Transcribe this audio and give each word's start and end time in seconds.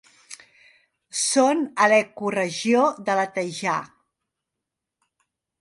Són 1.23 1.61
a 1.85 1.89
l'ecoregió 1.93 2.83
de 3.11 3.19
la 3.23 3.29
taigà. 3.37 3.79